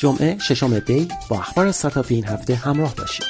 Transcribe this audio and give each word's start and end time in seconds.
جمعه 0.00 0.38
ششم 0.38 0.78
دی 0.78 1.08
با 1.28 1.38
اخبار 1.38 1.66
استارتاپی 1.66 2.14
این 2.14 2.26
هفته 2.26 2.54
همراه 2.54 2.94
باشید. 2.94 3.26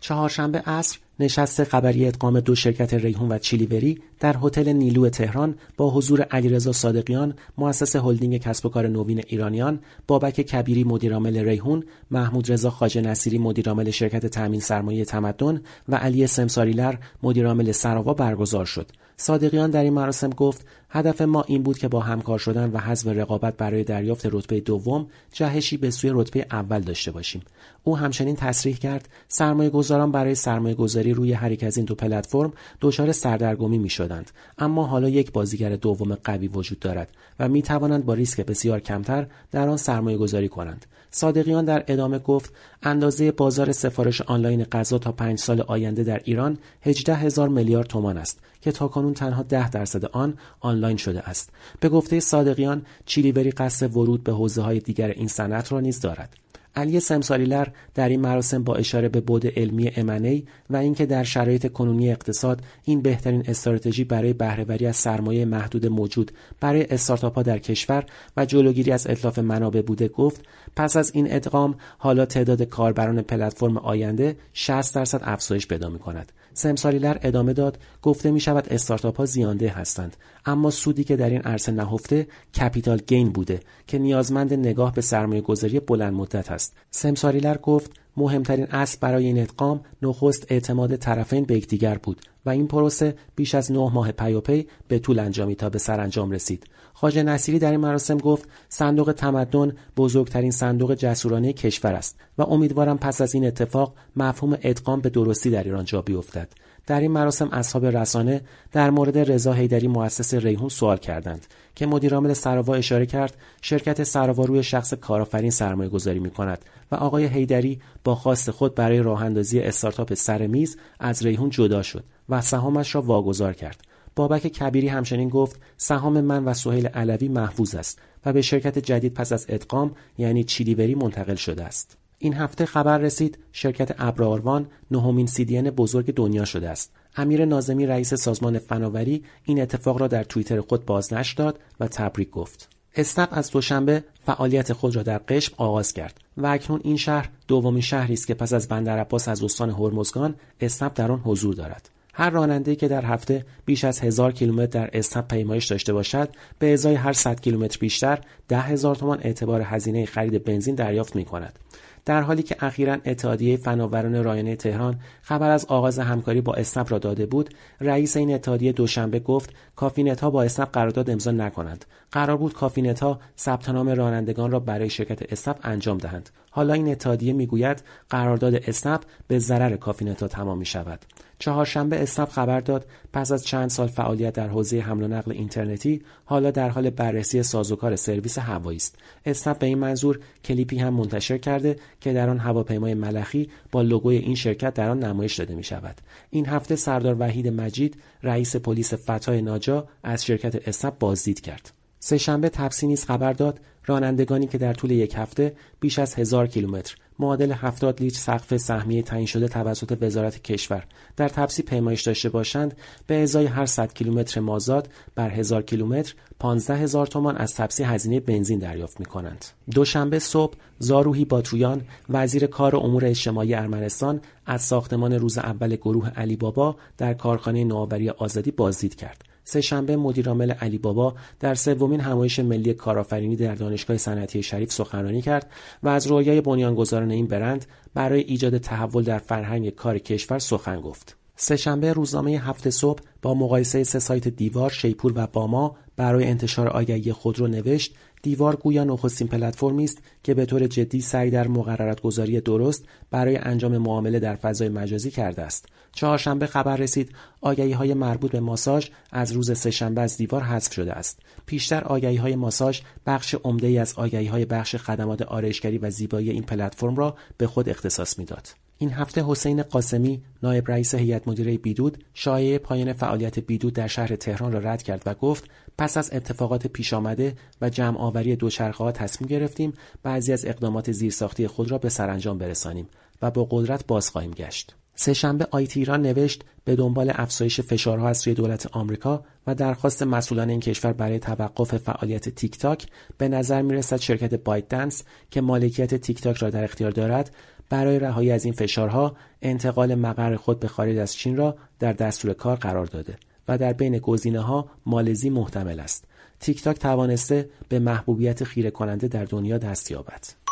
چهارشنبه 0.00 0.58
عصر 0.58 0.98
نشست 1.20 1.64
خبری 1.64 2.06
ادغام 2.06 2.40
دو 2.40 2.54
شرکت 2.54 2.94
ریحون 2.94 3.32
و 3.32 3.38
چیلیوری 3.38 4.02
در 4.20 4.36
هتل 4.42 4.72
نیلو 4.72 5.08
تهران 5.08 5.54
با 5.76 5.90
حضور 5.90 6.22
علیرضا 6.22 6.72
صادقیان 6.72 7.34
مؤسس 7.58 7.96
هلدینگ 7.96 8.38
کسب 8.38 8.66
و 8.66 8.68
کار 8.68 8.88
نوین 8.88 9.22
ایرانیان 9.26 9.80
بابک 10.06 10.40
کبیری 10.40 10.84
مدیرعامل 10.84 11.38
ریحون 11.38 11.84
محمود 12.10 12.52
رضا 12.52 12.70
خواجه 12.70 13.00
نصیری 13.00 13.38
مدیرعامل 13.38 13.90
شرکت 13.90 14.26
تامین 14.26 14.60
سرمایه 14.60 15.04
تمدن 15.04 15.60
و 15.88 15.96
علی 15.96 16.26
سمساریلر 16.26 16.94
مدیرعامل 17.22 17.72
سراوا 17.72 18.14
برگزار 18.14 18.64
شد. 18.64 18.90
صادقیان 19.16 19.70
در 19.70 19.82
این 19.82 19.92
مراسم 19.92 20.30
گفت 20.30 20.66
هدف 20.90 21.20
ما 21.20 21.42
این 21.42 21.62
بود 21.62 21.78
که 21.78 21.88
با 21.88 22.00
همکار 22.00 22.38
شدن 22.38 22.70
و 22.70 22.78
حذف 22.78 23.06
رقابت 23.06 23.56
برای 23.56 23.84
دریافت 23.84 24.26
رتبه 24.26 24.60
دوم 24.60 25.06
جهشی 25.32 25.76
به 25.76 25.90
سوی 25.90 26.10
رتبه 26.14 26.46
اول 26.50 26.80
داشته 26.80 27.10
باشیم. 27.10 27.42
او 27.84 27.96
همچنین 27.96 28.36
تصریح 28.36 28.76
کرد 28.76 29.08
سرمایه 29.28 29.70
گذاران 29.70 30.12
برای 30.12 30.34
سرمایه 30.34 30.74
گذاری 30.74 31.07
روی 31.14 31.32
هر 31.32 31.52
یک 31.52 31.64
از 31.64 31.76
این 31.76 31.86
دو 31.86 31.94
پلتفرم 31.94 32.52
دچار 32.80 33.12
سردرگمی 33.12 33.78
می 33.78 33.88
شدند 33.88 34.30
اما 34.58 34.86
حالا 34.86 35.08
یک 35.08 35.32
بازیگر 35.32 35.76
دوم 35.76 36.14
قوی 36.14 36.48
وجود 36.48 36.78
دارد 36.78 37.10
و 37.38 37.48
می 37.48 37.62
توانند 37.62 38.04
با 38.04 38.14
ریسک 38.14 38.40
بسیار 38.40 38.80
کمتر 38.80 39.26
در 39.50 39.68
آن 39.68 39.76
سرمایه 39.76 40.16
گذاری 40.16 40.48
کنند. 40.48 40.86
صادقیان 41.10 41.64
در 41.64 41.84
ادامه 41.88 42.18
گفت 42.18 42.52
اندازه 42.82 43.32
بازار 43.32 43.72
سفارش 43.72 44.20
آنلاین 44.20 44.64
غذا 44.64 44.98
تا 44.98 45.12
پنج 45.12 45.38
سال 45.38 45.60
آینده 45.60 46.04
در 46.04 46.20
ایران 46.24 46.58
18 46.82 47.14
هزار 47.14 47.48
میلیارد 47.48 47.86
تومان 47.86 48.18
است 48.18 48.40
که 48.60 48.72
تاکنون 48.72 49.14
تنها 49.14 49.42
ده 49.42 49.70
درصد 49.70 50.04
آن 50.04 50.34
آنلاین 50.60 50.96
شده 50.96 51.28
است. 51.28 51.50
به 51.80 51.88
گفته 51.88 52.20
صادقیان 52.20 52.82
چیلیوری 53.06 53.50
قصد 53.50 53.96
ورود 53.96 54.24
به 54.24 54.32
حوزه 54.32 54.62
های 54.62 54.78
دیگر 54.78 55.08
این 55.08 55.28
صنعت 55.28 55.72
را 55.72 55.80
نیز 55.80 56.00
دارد. 56.00 56.36
علی 56.78 57.00
سمساریلر 57.00 57.66
در 57.94 58.08
این 58.08 58.20
مراسم 58.20 58.64
با 58.64 58.74
اشاره 58.74 59.08
به 59.08 59.20
بود 59.20 59.46
علمی 59.46 59.92
امنی 59.96 60.46
و 60.70 60.76
اینکه 60.76 61.06
در 61.06 61.24
شرایط 61.24 61.72
کنونی 61.72 62.10
اقتصاد 62.10 62.62
این 62.84 63.02
بهترین 63.02 63.44
استراتژی 63.48 64.04
برای 64.04 64.32
بهرهوری 64.32 64.86
از 64.86 64.96
سرمایه 64.96 65.44
محدود 65.44 65.86
موجود 65.86 66.32
برای 66.60 66.86
استارتاپ 66.90 67.42
در 67.42 67.58
کشور 67.58 68.04
و 68.36 68.46
جلوگیری 68.46 68.92
از 68.92 69.06
اتلاف 69.06 69.38
منابع 69.38 69.82
بوده 69.82 70.08
گفت 70.08 70.44
پس 70.76 70.96
از 70.96 71.10
این 71.14 71.26
ادغام 71.34 71.74
حالا 71.98 72.26
تعداد 72.26 72.62
کاربران 72.62 73.22
پلتفرم 73.22 73.78
آینده 73.78 74.36
60 74.52 74.94
درصد 74.94 75.20
افزایش 75.22 75.66
پیدا 75.66 75.88
می 75.88 75.98
کند 75.98 76.32
سمساریلر 76.54 77.16
ادامه 77.22 77.52
داد 77.52 77.78
گفته 78.02 78.30
می 78.30 78.40
شود 78.40 78.68
استارتاپ 78.70 79.16
ها 79.16 79.24
زیانده 79.24 79.68
هستند 79.68 80.16
اما 80.46 80.70
سودی 80.70 81.04
که 81.04 81.16
در 81.16 81.30
این 81.30 81.42
عرصه 81.42 81.72
نهفته 81.72 82.26
کپیتال 82.60 82.98
گین 83.06 83.32
بوده 83.32 83.60
که 83.86 83.98
نیازمند 83.98 84.54
نگاه 84.54 84.94
به 84.94 85.00
سرمایه 85.00 85.40
گذاری 85.40 85.80
بلند 85.80 86.14
مدت 86.14 86.50
است. 86.50 86.67
سمساریلر 86.90 87.56
گفت 87.58 87.90
مهمترین 88.18 88.66
اصل 88.70 88.98
برای 89.00 89.26
این 89.26 89.40
ادغام 89.40 89.80
نخست 90.02 90.46
اعتماد 90.48 90.96
طرفین 90.96 91.44
به 91.44 91.54
یکدیگر 91.54 91.98
بود 91.98 92.20
و 92.46 92.50
این 92.50 92.66
پروسه 92.66 93.14
بیش 93.36 93.54
از 93.54 93.72
نه 93.72 93.90
ماه 93.92 94.12
پیاپی 94.12 94.66
به 94.88 94.98
طول 94.98 95.18
انجامی 95.18 95.54
تا 95.54 95.68
به 95.68 95.78
سرانجام 95.78 96.30
رسید. 96.30 96.64
خواجه 96.92 97.22
نصیری 97.22 97.58
در 97.58 97.70
این 97.70 97.80
مراسم 97.80 98.18
گفت 98.18 98.48
صندوق 98.68 99.12
تمدن 99.12 99.72
بزرگترین 99.96 100.50
صندوق 100.50 100.94
جسورانه 100.94 101.52
کشور 101.52 101.92
است 101.94 102.16
و 102.38 102.42
امیدوارم 102.42 102.98
پس 102.98 103.20
از 103.20 103.34
این 103.34 103.46
اتفاق 103.46 103.94
مفهوم 104.16 104.58
ادغام 104.62 105.00
به 105.00 105.10
درستی 105.10 105.50
در 105.50 105.64
ایران 105.64 105.84
جا 105.84 106.02
بیفتد. 106.02 106.48
در 106.88 107.00
این 107.00 107.10
مراسم 107.10 107.48
اصحاب 107.48 107.86
رسانه 107.86 108.40
در 108.72 108.90
مورد 108.90 109.18
رضا 109.18 109.52
حیدری 109.52 109.88
مؤسس 109.88 110.34
ریحون 110.34 110.68
سوال 110.68 110.96
کردند 110.96 111.46
که 111.74 111.86
مدیرعامل 111.86 112.32
سراوا 112.32 112.74
اشاره 112.74 113.06
کرد 113.06 113.36
شرکت 113.62 114.02
سراوا 114.02 114.44
روی 114.44 114.62
شخص 114.62 114.94
کارآفرین 114.94 115.50
سرمایه 115.50 115.90
گذاری 115.90 116.18
می 116.18 116.30
کند 116.30 116.64
و 116.92 116.94
آقای 116.94 117.24
حیدری 117.24 117.80
با 118.08 118.14
خواست 118.14 118.50
خود 118.50 118.74
برای 118.74 118.98
راه 118.98 119.24
اندازی 119.24 119.60
استارتاپ 119.60 120.14
سر 120.14 120.46
میز 120.46 120.76
از 121.00 121.26
ریحون 121.26 121.50
جدا 121.50 121.82
شد 121.82 122.04
و 122.28 122.40
سهامش 122.40 122.94
را 122.94 123.02
واگذار 123.02 123.52
کرد. 123.52 123.80
بابک 124.16 124.46
کبیری 124.46 124.88
همچنین 124.88 125.28
گفت 125.28 125.60
سهام 125.76 126.20
من 126.20 126.44
و 126.44 126.54
سهیل 126.54 126.86
علوی 126.86 127.28
محفوظ 127.28 127.74
است 127.74 128.00
و 128.26 128.32
به 128.32 128.42
شرکت 128.42 128.78
جدید 128.78 129.14
پس 129.14 129.32
از 129.32 129.46
ادغام 129.48 129.94
یعنی 130.18 130.44
چیلیوری 130.44 130.94
منتقل 130.94 131.34
شده 131.34 131.64
است. 131.64 131.96
این 132.18 132.34
هفته 132.34 132.66
خبر 132.66 132.98
رسید 132.98 133.38
شرکت 133.52 133.94
ابراروان 133.98 134.66
نهمین 134.90 135.26
سیدین 135.26 135.70
بزرگ 135.70 136.14
دنیا 136.14 136.44
شده 136.44 136.70
است. 136.70 136.92
امیر 137.16 137.44
نازمی 137.44 137.86
رئیس 137.86 138.14
سازمان 138.14 138.58
فناوری 138.58 139.24
این 139.44 139.62
اتفاق 139.62 140.00
را 140.00 140.06
در 140.06 140.24
توییتر 140.24 140.60
خود 140.60 140.86
بازنشر 140.86 141.34
داد 141.36 141.60
و 141.80 141.88
تبریک 141.88 142.30
گفت. 142.30 142.77
اسنپ 142.96 143.28
از 143.32 143.50
دوشنبه 143.50 144.04
فعالیت 144.26 144.72
خود 144.72 144.96
را 144.96 145.02
در 145.02 145.18
قشم 145.18 145.54
آغاز 145.56 145.92
کرد 145.92 146.20
و 146.36 146.46
اکنون 146.46 146.80
این 146.84 146.96
شهر 146.96 147.28
دومین 147.48 147.82
شهری 147.82 148.14
است 148.14 148.26
که 148.26 148.34
پس 148.34 148.52
از 148.52 148.68
بندر 148.68 148.98
عباس 148.98 149.28
از 149.28 149.42
استان 149.42 149.70
هرمزگان 149.70 150.34
اسنپ 150.60 150.92
در 150.94 151.12
آن 151.12 151.20
حضور 151.24 151.54
دارد 151.54 151.90
هر 152.18 152.30
راننده 152.30 152.76
که 152.76 152.88
در 152.88 153.04
هفته 153.04 153.44
بیش 153.64 153.84
از 153.84 154.00
هزار 154.00 154.32
کیلومتر 154.32 154.66
در 154.66 154.90
اسنپ 154.92 155.28
پیمایش 155.28 155.66
داشته 155.66 155.92
باشد 155.92 156.28
به 156.58 156.72
ازای 156.72 156.94
هر 156.94 157.12
100 157.12 157.40
کیلومتر 157.40 157.78
بیشتر 157.78 158.18
ده 158.48 158.60
هزار 158.60 158.96
تومان 158.96 159.20
اعتبار 159.22 159.62
هزینه 159.64 160.06
خرید 160.06 160.44
بنزین 160.44 160.74
دریافت 160.74 161.16
می 161.16 161.24
کند. 161.24 161.58
در 162.08 162.22
حالی 162.22 162.42
که 162.42 162.56
اخیرا 162.60 162.98
اتحادیه 163.04 163.56
فناوران 163.56 164.24
رایانه 164.24 164.56
تهران 164.56 165.00
خبر 165.22 165.50
از 165.50 165.64
آغاز 165.64 165.98
همکاری 165.98 166.40
با 166.40 166.54
اسنپ 166.54 166.92
را 166.92 166.98
داده 166.98 167.26
بود 167.26 167.54
رئیس 167.80 168.16
این 168.16 168.34
اتحادیه 168.34 168.72
دوشنبه 168.72 169.20
گفت 169.20 169.52
کافینت 169.76 170.20
ها 170.20 170.30
با 170.30 170.42
اسنپ 170.42 170.70
قرارداد 170.72 171.10
امضا 171.10 171.30
نکنند. 171.30 171.84
قرار 172.12 172.36
بود 172.36 172.52
کافینت 172.52 173.00
ها 173.00 173.20
ثبت 173.38 173.68
نام 173.68 173.88
رانندگان 173.88 174.50
را 174.50 174.60
برای 174.60 174.90
شرکت 174.90 175.32
اسنپ 175.32 175.56
انجام 175.62 175.98
دهند. 175.98 176.30
حالا 176.50 176.74
این 176.74 176.88
اتحادیه 176.88 177.32
می‌گوید 177.32 177.82
قرارداد 178.10 178.54
اسنپ 178.54 179.00
به 179.26 179.38
ضرر 179.38 179.76
کافینت 179.76 180.22
ها 180.22 180.28
تمام 180.28 180.58
می 180.58 180.66
شود 180.66 181.00
چهارشنبه 181.38 182.02
اسنپ 182.02 182.28
خبر 182.28 182.60
داد 182.60 182.86
پس 183.12 183.32
از 183.32 183.44
چند 183.44 183.70
سال 183.70 183.86
فعالیت 183.86 184.34
در 184.34 184.48
حوزه 184.48 184.80
حمل 184.80 185.02
و 185.02 185.08
نقل 185.08 185.32
اینترنتی 185.32 186.02
حالا 186.24 186.50
در 186.50 186.68
حال 186.68 186.90
بررسی 186.90 187.42
سازوکار 187.42 187.96
سرویس 187.96 188.38
هوایی 188.38 188.76
است. 188.76 188.98
اسنپ 189.26 189.58
به 189.58 189.66
این 189.66 189.78
منظور 189.78 190.20
کلیپی 190.44 190.78
هم 190.78 190.94
منتشر 190.94 191.38
کرده 191.38 191.76
که 192.00 192.12
در 192.12 192.30
آن 192.30 192.38
هواپیمای 192.38 192.94
ملخی 192.94 193.50
با 193.72 193.82
لوگوی 193.82 194.16
این 194.16 194.34
شرکت 194.34 194.74
در 194.74 194.90
آن 194.90 194.98
نمایش 194.98 195.34
داده 195.34 195.54
می 195.54 195.64
شود 195.64 196.00
این 196.30 196.46
هفته 196.46 196.76
سردار 196.76 197.16
وحید 197.18 197.48
مجید 197.48 197.96
رئیس 198.22 198.56
پلیس 198.56 198.94
فتای 198.94 199.42
ناجا 199.42 199.88
از 200.02 200.24
شرکت 200.24 200.68
اسنپ 200.68 200.98
بازدید 200.98 201.40
کرد. 201.40 201.72
سهشنبه 202.00 202.48
تپسی 202.48 202.86
نیز 202.86 203.04
خبر 203.04 203.32
داد 203.32 203.60
رانندگانی 203.86 204.46
که 204.46 204.58
در 204.58 204.74
طول 204.74 204.90
یک 204.90 205.14
هفته 205.16 205.56
بیش 205.80 205.98
از 205.98 206.14
هزار 206.14 206.46
کیلومتر 206.46 206.96
معادل 207.18 207.52
70 207.52 208.00
لیتر 208.00 208.18
سقف 208.18 208.56
سهمیه 208.56 209.02
تعیین 209.02 209.26
شده 209.26 209.48
توسط 209.48 209.98
وزارت 210.00 210.42
کشور 210.42 210.84
در 211.16 211.28
تپسی 211.28 211.62
پیمایش 211.62 212.02
داشته 212.02 212.28
باشند 212.28 212.76
به 213.06 213.22
ازای 213.22 213.46
هر 213.46 213.66
100 213.66 213.94
کیلومتر 213.94 214.40
مازاد 214.40 214.88
بر 215.14 215.30
هزار 215.30 215.62
کیلومتر 215.62 216.14
15 216.38 216.76
هزار 216.76 217.06
تومان 217.06 217.36
از 217.36 217.54
تپسی 217.54 217.82
هزینه 217.82 218.20
بنزین 218.20 218.58
دریافت 218.58 219.00
می 219.00 219.06
کنند. 219.06 219.44
دوشنبه 219.70 220.18
صبح 220.18 220.54
زاروهی 220.78 221.24
باتویان 221.24 221.82
وزیر 222.08 222.46
کار 222.46 222.74
و 222.74 222.78
امور 222.78 223.06
اجتماعی 223.06 223.54
ارمنستان 223.54 224.20
از 224.46 224.62
ساختمان 224.62 225.12
روز 225.12 225.38
اول 225.38 225.76
گروه 225.76 226.10
علی 226.10 226.36
بابا 226.36 226.76
در 226.98 227.14
کارخانه 227.14 227.64
نوآوری 227.64 228.10
آزادی 228.10 228.50
بازدید 228.50 228.94
کرد. 228.94 229.27
سهشنبه 229.48 229.96
مدیرعامل 229.96 230.50
علی 230.50 230.78
بابا 230.78 231.14
در 231.40 231.54
سومین 231.54 232.00
همایش 232.00 232.38
ملی 232.38 232.74
کارآفرینی 232.74 233.36
در 233.36 233.54
دانشگاه 233.54 233.96
صنعتی 233.96 234.42
شریف 234.42 234.72
سخنرانی 234.72 235.22
کرد 235.22 235.50
و 235.82 235.88
از 235.88 236.06
رویای 236.06 236.40
بنیانگذاران 236.40 237.10
این 237.10 237.26
برند 237.26 237.66
برای 237.94 238.20
ایجاد 238.20 238.58
تحول 238.58 239.02
در 239.04 239.18
فرهنگ 239.18 239.70
کار 239.70 239.98
کشور 239.98 240.38
سخن 240.38 240.80
گفت. 240.80 241.17
سهشنبه 241.40 241.92
روزنامه 241.92 242.30
هفته 242.30 242.70
صبح 242.70 243.02
با 243.22 243.34
مقایسه 243.34 243.84
سه 243.84 243.98
سایت 243.98 244.28
دیوار، 244.28 244.70
شیپور 244.70 245.12
و 245.14 245.26
باما 245.26 245.76
برای 245.96 246.24
انتشار 246.24 246.68
آگهی 246.68 247.12
خود 247.12 247.38
رو 247.38 247.46
نوشت 247.46 247.94
دیوار 248.22 248.56
گویا 248.56 248.84
نخستین 248.84 249.28
پلتفرمی 249.28 249.84
است 249.84 249.98
که 250.22 250.34
به 250.34 250.46
طور 250.46 250.66
جدی 250.66 251.00
سعی 251.00 251.30
در 251.30 251.48
مقررات 251.48 252.00
گذاری 252.00 252.40
درست 252.40 252.84
برای 253.10 253.36
انجام 253.36 253.78
معامله 253.78 254.18
در 254.18 254.36
فضای 254.36 254.68
مجازی 254.68 255.10
کرده 255.10 255.42
است. 255.42 255.66
چهارشنبه 255.92 256.46
خبر 256.46 256.76
رسید 256.76 257.12
آگهی 257.40 257.72
های 257.72 257.94
مربوط 257.94 258.30
به 258.30 258.40
ماساژ 258.40 258.88
از 259.12 259.32
روز 259.32 259.58
سهشنبه 259.58 260.00
از 260.00 260.16
دیوار 260.16 260.42
حذف 260.42 260.72
شده 260.72 260.92
است. 260.92 261.18
پیشتر 261.46 261.84
آگهی 261.84 262.16
های 262.16 262.36
ماساژ 262.36 262.80
بخش 263.06 263.34
عمده 263.34 263.66
ای 263.66 263.78
از 263.78 263.94
آگهی 263.96 264.26
های 264.26 264.44
بخش 264.44 264.76
خدمات 264.76 265.22
آرایشگری 265.22 265.78
و 265.78 265.90
زیبایی 265.90 266.30
این 266.30 266.42
پلتفرم 266.42 266.96
را 266.96 267.16
به 267.36 267.46
خود 267.46 267.68
اختصاص 267.68 268.18
می‌داد. 268.18 268.48
این 268.78 268.92
هفته 268.92 269.24
حسین 269.26 269.62
قاسمی 269.62 270.22
نایب 270.42 270.70
رئیس 270.70 270.94
هیئت 270.94 271.28
مدیره 271.28 271.58
بیدود 271.58 272.04
شایعه 272.14 272.58
پایان 272.58 272.92
فعالیت 272.92 273.38
بیدود 273.38 273.72
در 273.72 273.86
شهر 273.86 274.16
تهران 274.16 274.52
را 274.52 274.58
رد 274.58 274.82
کرد 274.82 275.02
و 275.06 275.14
گفت 275.14 275.44
پس 275.78 275.96
از 275.96 276.10
اتفاقات 276.12 276.66
پیش 276.66 276.92
آمده 276.92 277.34
و 277.60 277.70
جمع 277.70 277.98
آوری 277.98 278.36
دوچرخه 278.36 278.84
ها 278.84 278.92
تصمیم 278.92 279.28
گرفتیم 279.28 279.72
بعضی 280.02 280.32
از 280.32 280.44
اقدامات 280.44 280.92
زیرساختی 280.92 281.46
خود 281.46 281.70
را 281.70 281.78
به 281.78 281.88
سرانجام 281.88 282.38
برسانیم 282.38 282.88
و 283.22 283.30
با 283.30 283.48
قدرت 283.50 283.86
باز 283.86 284.10
خواهیم 284.10 284.30
گشت. 284.30 284.74
سهشنبه 285.00 285.46
آیتی 285.50 285.80
ایران 285.80 286.02
نوشت 286.02 286.44
به 286.64 286.76
دنبال 286.76 287.12
افزایش 287.14 287.60
فشارها 287.60 288.08
از 288.08 288.18
سوی 288.18 288.34
دولت 288.34 288.66
آمریکا 288.72 289.24
و 289.46 289.54
درخواست 289.54 290.02
مسئولان 290.02 290.50
این 290.50 290.60
کشور 290.60 290.92
برای 290.92 291.18
توقف 291.18 291.76
فعالیت 291.76 292.28
تیک 292.28 292.58
تاک 292.58 292.86
به 293.18 293.28
نظر 293.28 293.62
می‌رسد 293.62 293.96
شرکت 293.96 294.34
بایت 294.34 294.68
دنس 294.68 295.02
که 295.30 295.40
مالکیت 295.40 295.94
تیک 295.94 296.20
تاک 296.20 296.36
را 296.36 296.50
در 296.50 296.64
اختیار 296.64 296.90
دارد 296.90 297.34
برای 297.70 297.98
رهایی 297.98 298.30
از 298.30 298.44
این 298.44 298.54
فشارها 298.54 299.16
انتقال 299.42 299.94
مقر 299.94 300.36
خود 300.36 300.60
به 300.60 300.68
خارج 300.68 300.96
از 300.96 301.14
چین 301.14 301.36
را 301.36 301.56
در 301.78 301.92
دستور 301.92 302.32
کار 302.32 302.56
قرار 302.56 302.86
داده 302.86 303.16
و 303.48 303.58
در 303.58 303.72
بین 303.72 303.98
گزینه 303.98 304.40
ها 304.40 304.68
مالزی 304.86 305.30
محتمل 305.30 305.80
است. 305.80 306.04
تیک 306.40 306.62
تاک 306.62 306.78
توانسته 306.78 307.50
به 307.68 307.78
محبوبیت 307.78 308.44
خیره 308.44 308.70
کننده 308.70 309.08
در 309.08 309.24
دنیا 309.24 309.58
دست 309.58 309.90
یابد. 309.90 310.47